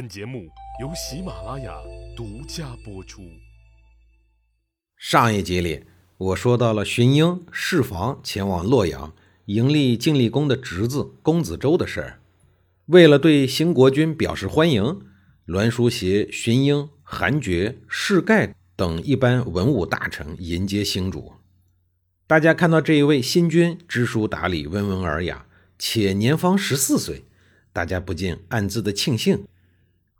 [0.00, 0.48] 本节目
[0.80, 1.74] 由喜马拉雅
[2.16, 3.20] 独家播出。
[4.96, 5.84] 上一集里，
[6.16, 9.12] 我说到了荀英释防前往洛阳
[9.44, 12.20] 迎立晋厉公的侄子公子周的事儿。
[12.86, 15.02] 为了对新国君表示欢迎，
[15.44, 21.34] 栾书携荀英、韩厥、士盖等一般文武大臣迎接新主。
[22.26, 25.44] 大家看到这一位新君知书达理、温文尔雅，
[25.78, 27.24] 且年方十四岁，
[27.74, 29.44] 大家不禁暗自的庆幸。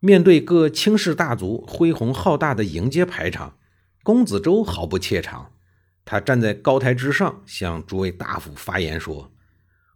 [0.00, 3.56] 面对各卿氏大族恢宏浩大的迎接排场，
[4.02, 5.52] 公子周毫不怯场。
[6.06, 9.30] 他站在高台之上，向诸位大夫发言说：“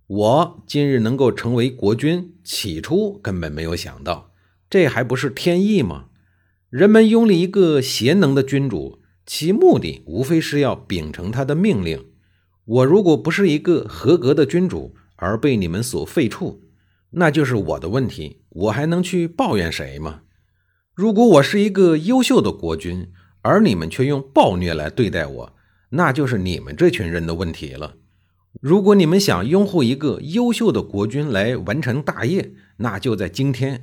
[0.06, 4.30] 我今日能够成为国君，起初根本没有想到，
[4.69, 6.09] 这还不是天意吗？
[6.68, 12.05] 人们拥立一个贤能的君主，其目的无非是要秉承他的命令。
[12.66, 16.59] 我如果不是一个合格的君主，而被你们所废黜，
[17.16, 20.20] 那就是我的问题。”我还能去抱怨谁吗？
[20.95, 23.10] 如果我是一个优秀的国君，
[23.42, 25.52] 而你们却用暴虐来对待我，
[25.90, 27.95] 那就是你们这群人的问题了。
[28.60, 33.78] 如果你们想拥护一个优秀的国君来完成大业，那就在今天；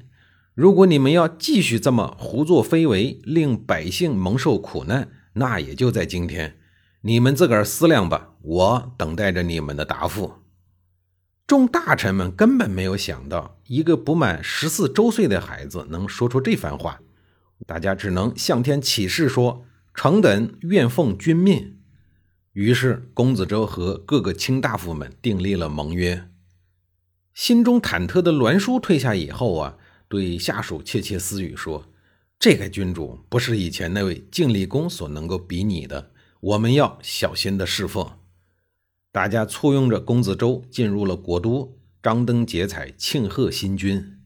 [0.56, 6.56] 如果你们要继续这么胡作非为，令百姓蒙受苦难，那也就在今天。
[7.02, 10.32] 你们自个儿思量吧，我等待着你们的答复。
[11.52, 17.02] 众大臣们根本没有想到，一个不满十四周岁的孩子能说出这番话，
[17.68, 21.78] 大家只能向天起誓说：“臣等愿奉君命。”
[22.56, 26.30] 于是，公子周和各个卿大夫们订立了盟约。
[27.34, 29.76] 心中忐忑的栾书退下以后啊，
[30.08, 31.92] 对下属窃窃私语说
[32.40, 38.10] ：“这个君主不是以前那位晋厉公所能够比拟的，我们要小心的侍奉。”
[39.14, 44.18] 大家簇拥着公子周进入了国都，张灯结彩庆贺新君。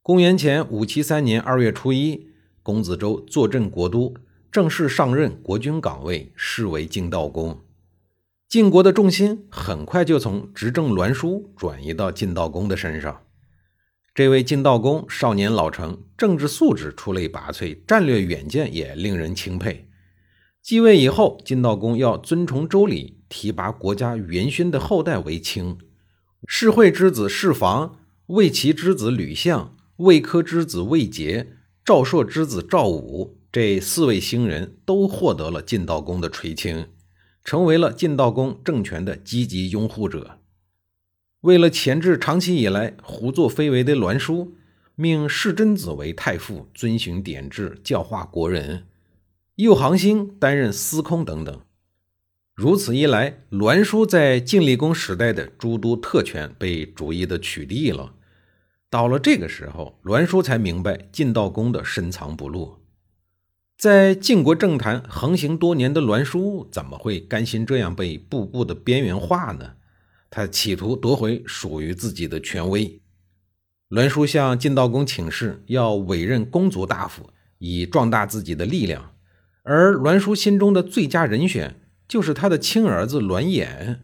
[0.00, 2.28] 公元前五七三年二月初一，
[2.62, 4.14] 公子周坐镇国都，
[4.52, 7.58] 正式上任国君岗位，视为晋悼公。
[8.48, 13.22] 晋国的重心很快就从执政栾书转移到晋悼公的身上。
[14.14, 19.88] 这位晋悼公少年老成，政治素质出类拔萃，战略远见也令人钦佩。
[20.62, 23.15] 继位以后，晋悼公要遵从周礼。
[23.28, 25.78] 提拔国家元勋的后代为卿，
[26.46, 31.54] 世惠之子世房，魏齐之子吕相，魏科之子魏杰，
[31.84, 36.88] 赵朔之子赵武，这四位新人都获得了晋悼公的垂青，
[37.42, 40.40] 成为了晋悼公政权的积极拥护者。
[41.42, 44.56] 为了钳制长期以来胡作非为的栾书，
[44.94, 48.84] 命世真子为太傅，遵循典制，教化国人；
[49.56, 51.60] 右行星担任司空等等。
[52.56, 58.14] 如此一来，栾书在晋厉公时代的诸多特权被逐一的取缔了。
[58.88, 62.78] 到了这个时候，栾书才明白晋悼公的深藏不露。
[63.76, 69.72] 在晋国政坛横行多年的栾书，怎么会甘心这样被步步的边缘化呢？
[70.30, 73.02] 他企图夺回属于自己的权威。
[73.90, 77.28] 栾书向晋悼公请示，要委任公族大夫，
[77.58, 79.12] 以壮大自己的力量。
[79.62, 81.82] 而栾书心中的最佳人选。
[82.08, 83.98] 就是他的亲儿子栾衍，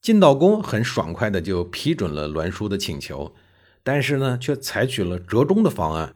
[0.00, 3.34] 晋悼公很爽快的就批准了栾书的请求，
[3.82, 6.14] 但是呢，却采取了折中的方案，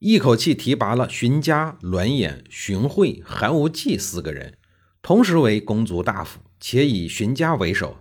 [0.00, 4.58] 一口气提拔了荀家、栾衍、荀惠、韩无忌四个人，
[5.02, 7.98] 同时为公族大夫，且以荀家为首。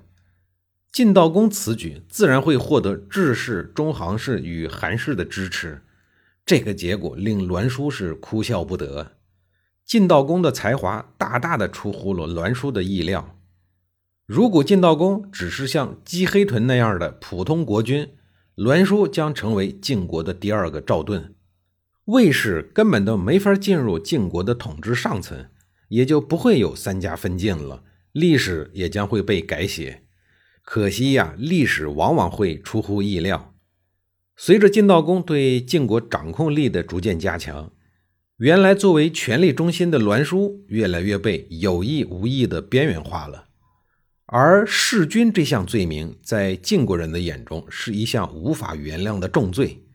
[0.92, 5.84] 晋悼公此举自然会获得智氏、中行氏与韩氏的支持，
[6.44, 9.17] 这个结果令栾书是哭笑不得。
[9.88, 13.40] 晋悼公的才华大大的出乎了栾书的意料。
[14.26, 18.10] 如果晋悼公只是像姬黑豚那样的普通国君，
[18.56, 21.34] 栾书将成为晋国的第二个赵盾，
[22.04, 25.46] 魏氏根本都没法进入晋国的统治上层，
[25.88, 30.04] 也就不会有三家分晋了，历史也将会被改写。
[30.64, 33.54] 可惜呀，历史往往会出乎意料。
[34.36, 37.72] 随着晋悼公对晋国掌控力的逐渐加强。
[38.38, 43.46] 原来作为权力中心的栾书，越来越被有意无意的边缘化了。
[44.28, 49.88] 而弑君这项罪名，在晋国人的眼中是一项无法原谅的重罪。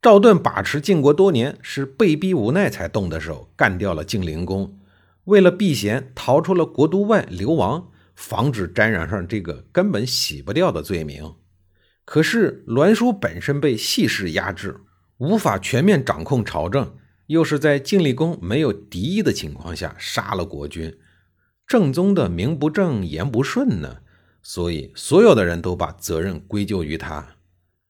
[0.00, 4.78] 赵盾把持晋国多年，是被逼无奈才动的手，干掉了晋灵公。
[5.24, 11.34] 为了避嫌，逃出了国都外流亡，防止沾染上这个根本洗不掉的罪名。
[12.06, 14.80] 可是栾书本身被细氏压制，
[15.18, 16.96] 无法全面掌控朝政。
[17.26, 20.98] 又是在晋厉公没有敌意的情况下杀了国君，
[21.66, 23.98] 正宗的名不正言不顺呢。
[24.42, 27.36] 所以所有的人都把责任归咎于他。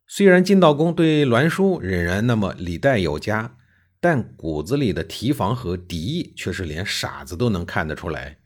[0.06, 3.56] 虽然晋悼公对栾书仍然那么礼待有加，
[3.98, 8.36] 但骨子里的提防和敌意却是连傻子都能看得出来。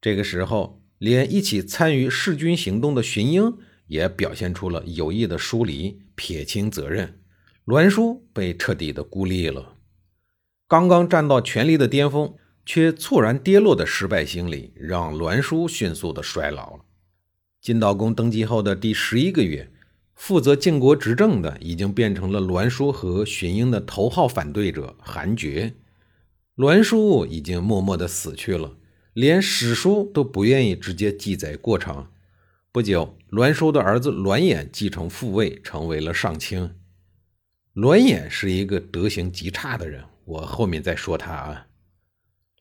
[0.00, 3.52] 这个时候，连一起参与弑君行动的荀英
[3.88, 7.18] 也表现出了有意的疏离、撇清责任，
[7.64, 9.73] 栾书被彻底的孤立了。
[10.66, 12.34] 刚刚站到权力的巅峰，
[12.64, 16.84] 却猝然跌落的失败心理，让栾书迅速的衰老了。
[17.60, 19.70] 晋悼公登基后的第十一个月。
[20.16, 25.74] 负责晋国执政的已经变成了栾书和荀英的头号反对者韩厥。
[26.54, 28.76] 栾书已经默默的死去了，
[29.12, 32.06] 连史书都不愿意直接记载过程。
[32.70, 36.76] 不久，栾书的儿子栾衍继承父位，成为了上卿。
[37.72, 41.66] 栾衍是一个德行极差的人，我后面再说他啊。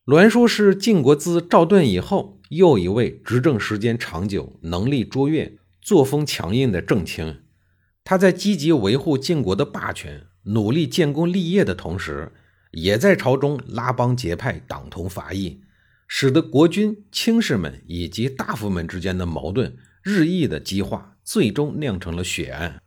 [0.05, 7.43] 栾书是晋国自赵盾以后又一位执政时间长久、能力卓越、作风强硬的正卿。
[8.03, 12.33] 他在积极维护晋国的霸权、努力建功立业的同时，
[12.71, 15.61] 也在朝中拉帮结派、党同伐异，
[16.05, 22.81] 使得国君、卿士们以及大夫们之间的矛盾日益的激化，最终酿成了血案。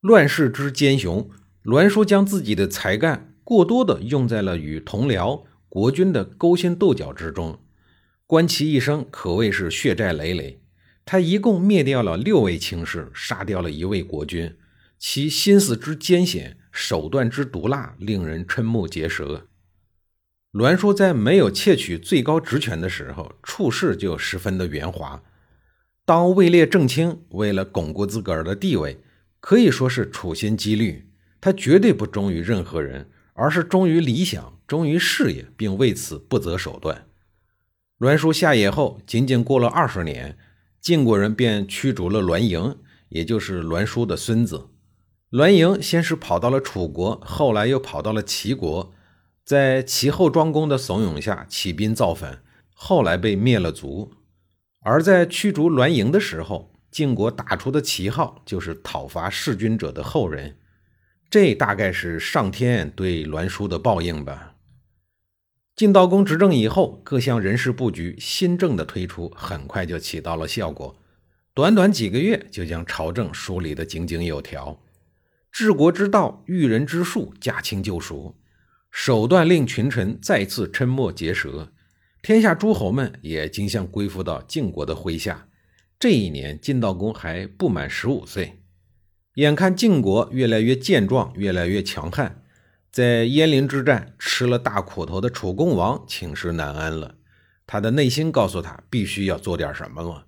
[0.00, 1.28] 乱世之奸雄，
[1.64, 7.60] 栾书将自己的才干过多的用在了与同僚、国君的勾心斗角之中，
[8.26, 10.62] 观其一生可谓是血债累累。
[11.04, 14.56] 他一共灭掉了六位卿士，杀掉了一位国君，
[14.98, 19.46] 其心思之艰险，手段之毒辣，令人瞠目结舌。
[20.52, 25.22] 栾书在没有窃取最高职权的时候，处事就十分的圆滑。
[26.06, 29.02] 当位列正卿，为了巩固自个儿的地位，
[29.40, 31.10] 可以说是处心积虑。
[31.40, 37.06] 他绝对不忠于任何人，而是忠于理想，忠于事业，并为此不择手段。
[37.98, 40.36] 栾书下野后，仅仅过了二十年。
[40.80, 42.76] 晋国人便驱逐了栾盈，
[43.08, 44.68] 也就是栾书的孙子。
[45.30, 48.92] 栾盈先是跑到了楚国，后来又跑到了齐国，
[49.44, 52.42] 在齐后庄公的怂恿下起兵造反，
[52.74, 54.12] 后来被灭了族。
[54.82, 60.58] 而在驱逐栾盈的时候，晋国打出的旗号就是讨伐弑君者的后人。
[61.28, 64.54] 这大概是上天对栾书的报应吧。
[65.74, 70.96] 晋悼公执政以后，各项人事布局、新政的推出，很快就起到了效果。
[71.52, 74.80] 短短几个月，就将朝政梳理得井井有条。
[75.50, 78.36] 治国之道、育人之术驾轻就熟，
[78.90, 81.72] 手段令群臣再次瞠目结舌。
[82.22, 85.48] 天下诸侯们也竞相归附到晋国的麾下。
[85.98, 88.60] 这一年，晋悼公还不满十五岁。
[89.34, 92.42] 眼看晋国越来越健壮，越来越强悍。
[92.92, 97.16] 在鄢陵之战吃了大苦头的楚共王寝食难安了，
[97.66, 100.26] 他的内心告诉他必须要做点什么了。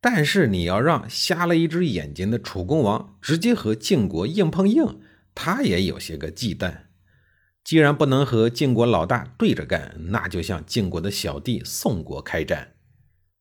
[0.00, 4.98] 但是你要让瞎了一只眼睛的楚共王直接和晋国硬碰硬，
[5.32, 6.86] 他也有些个忌惮。
[7.62, 12.72] 既然不能和晋国老大对着干，那就向晋国的小弟宋国开战。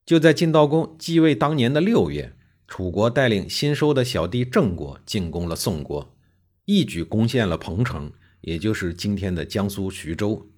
[0.05, 2.35] 就在晋悼公继位当年的六月，
[2.73, 6.15] 楚国带领新收的小弟郑国进攻了宋国，
[6.63, 8.13] 一举攻陷了彭城。
[8.39, 10.49] 也就是今天的江苏徐州，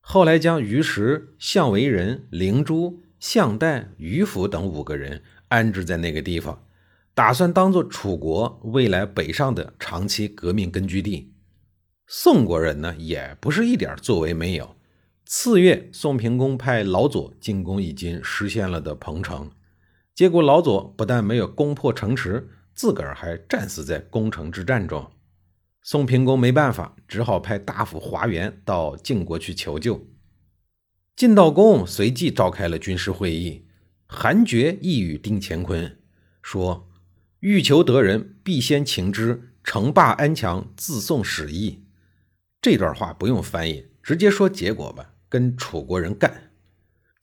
[0.00, 6.62] 后来将于石、项维仁、灵珠、项旦、于府等五个人安置在那个地方，
[7.14, 11.32] 打算当做楚国未来北上的长期革命根据地。
[12.06, 14.76] 宋国人呢，也不是一点作为没有。
[15.24, 19.50] 次月，宋平公派老左进攻已经实现了的彭城，
[20.16, 25.12] 结果老左不但没有攻破城池，自个儿还战死在攻城之战中。
[25.82, 30.06] 宋平公没办法，只好派大夫华元到晋国去求救。
[31.14, 33.66] 晋悼公随即召开了军事会议，
[34.06, 35.98] 韩厥意与丁乾坤
[36.40, 36.88] 说
[37.40, 39.52] ：“欲求得人，必先擒之。
[39.62, 41.84] 成霸安强，自宋始意。”
[42.62, 46.52] 这段话不用翻译，直接说结果吧，跟楚国人干。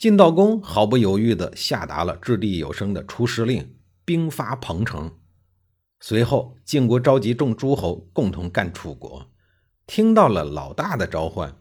[0.04, 5.10] 晋悼公毫不犹豫地下达了掷地有声的出师令，兵发彭城。
[6.02, 9.32] 随后，晋国召集众诸侯共同干楚国。
[9.88, 11.58] 听到了老大的召唤，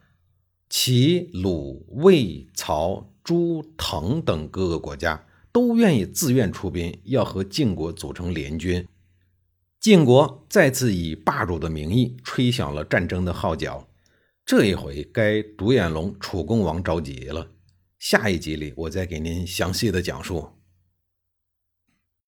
[0.69, 8.89] 齐、鲁、魏、曹、朱、滕等各个国家都愿意自愿出兵，要和晋国组成联军。
[9.79, 13.87] 晋国再次以霸主的名义吹响了战争的号角。
[14.45, 17.47] 这一回，该独眼龙楚共王着急了。
[18.03, 20.45] 下一集里，我再给您详细的讲述。